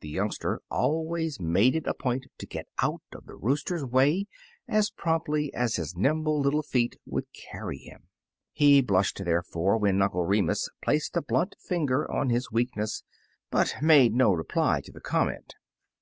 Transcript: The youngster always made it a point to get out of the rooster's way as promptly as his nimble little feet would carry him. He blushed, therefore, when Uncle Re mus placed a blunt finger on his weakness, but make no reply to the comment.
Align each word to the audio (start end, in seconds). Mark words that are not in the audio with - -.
The 0.00 0.08
youngster 0.08 0.62
always 0.70 1.38
made 1.38 1.76
it 1.76 1.86
a 1.86 1.92
point 1.92 2.24
to 2.38 2.46
get 2.46 2.68
out 2.80 3.02
of 3.14 3.26
the 3.26 3.36
rooster's 3.36 3.84
way 3.84 4.26
as 4.66 4.90
promptly 4.90 5.52
as 5.52 5.76
his 5.76 5.94
nimble 5.94 6.40
little 6.40 6.62
feet 6.62 6.96
would 7.04 7.26
carry 7.34 7.76
him. 7.76 8.04
He 8.54 8.80
blushed, 8.80 9.22
therefore, 9.22 9.76
when 9.76 10.00
Uncle 10.00 10.24
Re 10.24 10.40
mus 10.40 10.70
placed 10.80 11.18
a 11.18 11.20
blunt 11.20 11.54
finger 11.60 12.10
on 12.10 12.30
his 12.30 12.50
weakness, 12.50 13.02
but 13.50 13.74
make 13.82 14.14
no 14.14 14.32
reply 14.32 14.80
to 14.86 14.90
the 14.90 15.02
comment. 15.02 15.54